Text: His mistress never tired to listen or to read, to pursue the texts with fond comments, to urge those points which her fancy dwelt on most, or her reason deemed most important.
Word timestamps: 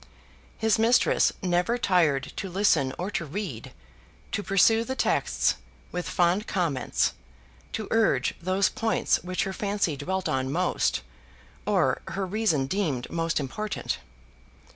His 0.57 0.79
mistress 0.79 1.31
never 1.43 1.77
tired 1.77 2.33
to 2.37 2.49
listen 2.49 2.91
or 2.97 3.11
to 3.11 3.23
read, 3.23 3.71
to 4.31 4.41
pursue 4.41 4.83
the 4.83 4.95
texts 4.95 5.57
with 5.91 6.09
fond 6.09 6.47
comments, 6.47 7.13
to 7.73 7.87
urge 7.91 8.33
those 8.41 8.67
points 8.67 9.23
which 9.23 9.43
her 9.43 9.53
fancy 9.53 9.95
dwelt 9.95 10.27
on 10.27 10.51
most, 10.51 11.01
or 11.67 12.01
her 12.07 12.25
reason 12.25 12.65
deemed 12.65 13.11
most 13.11 13.39
important. 13.39 13.99